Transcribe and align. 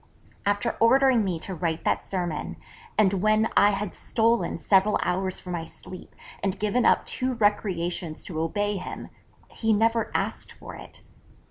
_After 0.47 0.75
ordering 0.79 1.23
me 1.23 1.37
to 1.41 1.53
write 1.53 1.83
that 1.83 2.03
sermon, 2.03 2.57
and 2.97 3.13
when 3.13 3.49
I 3.55 3.69
had 3.69 3.93
stolen 3.93 4.57
several 4.57 4.97
hours 5.03 5.39
from 5.39 5.53
my 5.53 5.63
sleep, 5.63 6.15
and 6.41 6.57
given 6.57 6.87
up 6.87 7.05
two 7.05 7.35
recreations 7.35 8.23
to 8.23 8.39
obey 8.41 8.77
him, 8.77 9.09
he 9.51 9.73
never 9.73 10.09
asked 10.15 10.53
for 10.53 10.73
it! 10.75 11.03